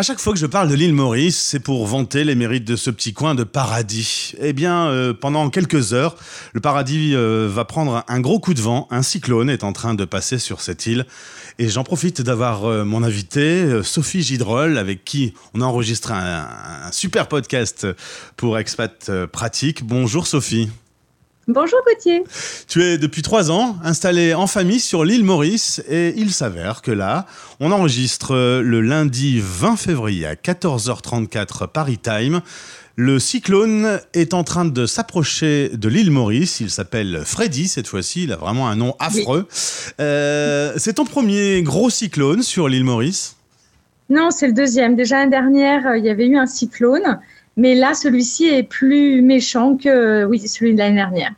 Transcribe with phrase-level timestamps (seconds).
[0.00, 2.74] À chaque fois que je parle de l'île Maurice, c'est pour vanter les mérites de
[2.74, 4.32] ce petit coin de paradis.
[4.40, 6.16] Eh bien, euh, pendant quelques heures,
[6.54, 8.88] le paradis euh, va prendre un gros coup de vent.
[8.90, 11.04] Un cyclone est en train de passer sur cette île.
[11.58, 16.48] Et j'en profite d'avoir euh, mon invitée, Sophie Gidrol, avec qui on a enregistré un,
[16.86, 17.86] un super podcast
[18.38, 19.84] pour Expat Pratique.
[19.84, 20.70] Bonjour Sophie.
[21.52, 22.22] Bonjour Gauthier.
[22.68, 26.92] Tu es depuis trois ans installé en famille sur l'île Maurice et il s'avère que
[26.92, 27.26] là,
[27.58, 32.40] on enregistre le lundi 20 février à 14h34 Paris Time.
[32.94, 36.60] Le cyclone est en train de s'approcher de l'île Maurice.
[36.60, 38.24] Il s'appelle Freddy cette fois-ci.
[38.24, 39.48] Il a vraiment un nom affreux.
[40.00, 43.34] Euh, c'est ton premier gros cyclone sur l'île Maurice?
[44.08, 44.94] Non, c'est le deuxième.
[44.94, 47.18] Déjà l'année dernière, euh, il y avait eu un cyclone.
[47.56, 51.32] Mais là, celui-ci est plus méchant que oui, celui de l'année dernière.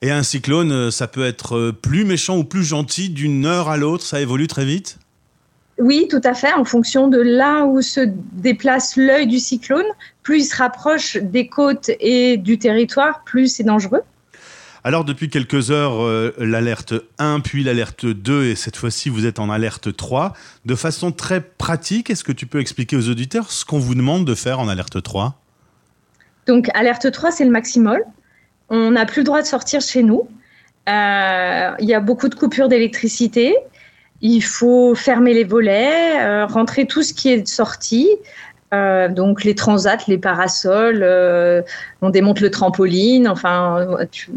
[0.00, 3.68] Et un cyclone, euh, ça peut être euh, plus méchant ou plus gentil d'une heure
[3.68, 4.98] à l'autre, ça évolue très vite?
[5.80, 8.00] Oui, tout à fait, en fonction de là où se
[8.32, 9.86] déplace l'œil du cyclone,
[10.22, 14.02] plus il se rapproche des côtes et du territoire, plus c'est dangereux.
[14.84, 19.40] Alors depuis quelques heures, euh, l'alerte 1, puis l'alerte 2, et cette fois-ci vous êtes
[19.40, 20.32] en alerte 3.
[20.64, 24.24] De façon très pratique, est-ce que tu peux expliquer aux auditeurs ce qu'on vous demande
[24.24, 25.40] de faire en alerte 3
[26.48, 27.98] donc, alerte 3, c'est le maximum.
[28.70, 30.26] On n'a plus le droit de sortir chez nous.
[30.88, 33.54] Euh, il y a beaucoup de coupures d'électricité.
[34.22, 38.08] Il faut fermer les volets, euh, rentrer tout ce qui est sorti.
[38.74, 41.02] Euh, donc les transats, les parasols,
[42.02, 43.86] on démonte le trampoline, enfin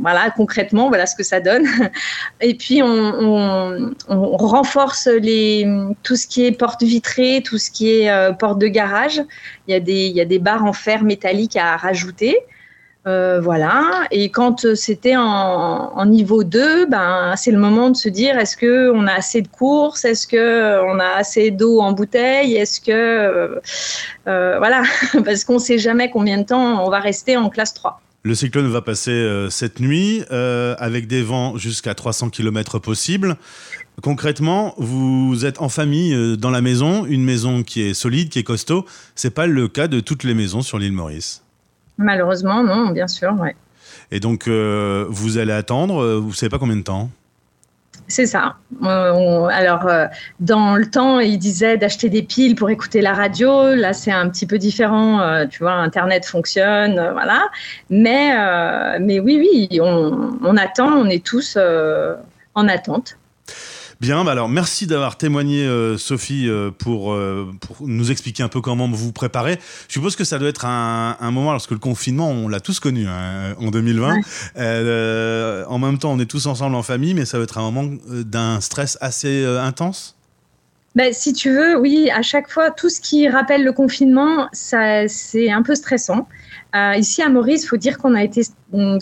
[0.00, 1.66] voilà concrètement voilà ce que ça donne.
[2.40, 5.66] Et puis on, renforce les,
[6.02, 9.20] tout ce qui est porte vitrée, tout ce qui est porte de garage.
[9.66, 12.36] Il y a des, il y a des barres en fer métallique à rajouter.
[13.06, 14.06] Euh, voilà.
[14.12, 19.06] Et quand c'était en, niveau 2, ben, c'est le moment de se dire est-ce qu'on
[19.06, 20.04] a assez de courses?
[20.04, 22.54] Est-ce qu'on a assez d'eau en bouteille?
[22.54, 22.90] Est-ce que.
[22.92, 23.60] Euh,
[24.28, 24.82] euh, voilà.
[25.24, 28.00] Parce qu'on ne sait jamais combien de temps on va rester en classe 3.
[28.24, 33.36] Le cyclone va passer cette nuit avec des vents jusqu'à 300 km possible.
[34.00, 38.44] Concrètement, vous êtes en famille dans la maison, une maison qui est solide, qui est
[38.44, 38.86] costaud.
[39.16, 41.42] C'est pas le cas de toutes les maisons sur l'île Maurice.
[41.98, 43.54] Malheureusement, non, bien sûr, ouais.
[44.10, 47.10] Et donc, euh, vous allez attendre, euh, vous ne savez pas combien de temps?
[48.08, 48.56] C'est ça.
[48.82, 49.88] Euh, alors,
[50.38, 53.74] dans le temps, il disait d'acheter des piles pour écouter la radio.
[53.74, 55.46] Là, c'est un petit peu différent.
[55.48, 57.48] tu vois, Internet fonctionne, voilà.
[57.88, 58.32] Mais,
[58.98, 59.38] mais oui,
[59.70, 60.88] oui, on, on, attend.
[60.88, 61.56] On est tous
[62.54, 63.16] en attente.
[64.02, 68.48] Bien, bah alors merci d'avoir témoigné, euh, Sophie, euh, pour, euh, pour, nous expliquer un
[68.48, 69.60] peu comment vous vous préparez.
[69.86, 72.80] Je suppose que ça doit être un, un moment, lorsque le confinement, on l'a tous
[72.80, 74.16] connu hein, en 2020.
[75.68, 77.96] en même temps, on est tous ensemble en famille, mais ça doit être un moment
[78.10, 80.16] d'un stress assez intense?
[80.96, 85.06] Ben, si tu veux, oui, à chaque fois, tout ce qui rappelle le confinement, ça,
[85.06, 86.26] c'est un peu stressant.
[86.74, 88.42] Euh, ici à Maurice, il faut dire qu'on a été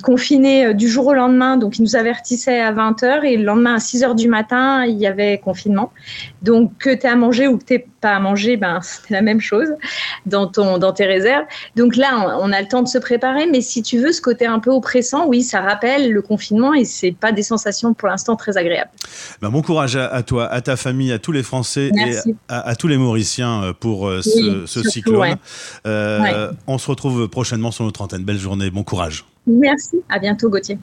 [0.03, 1.57] confinés euh, du jour au lendemain.
[1.57, 5.07] Donc, ils nous avertissaient à 20h et le lendemain à 6h du matin, il y
[5.07, 5.93] avait confinement.
[6.43, 9.41] Donc, que tu à manger ou que tu pas à manger, ben, c'est la même
[9.41, 9.69] chose
[10.27, 11.45] dans, ton, dans tes réserves.
[11.77, 13.47] Donc là, on, a le temps de se préparer.
[13.47, 16.85] Mais si tu veux, ce côté un peu oppressant, oui, ça rappelle le confinement et
[16.85, 18.91] c'est pas des sensations pour l'instant très agréables.
[19.41, 22.89] Ben, bon courage à, toi, à ta famille, à tous les Français et à, tous
[22.89, 25.37] les Mauriciens euh, pour ce, cyclone.
[26.67, 28.25] On se retrouve prochainement sur notre antenne.
[28.25, 29.25] Belle journée, bon courage.
[29.47, 30.79] Merci, à bientôt Gauthier.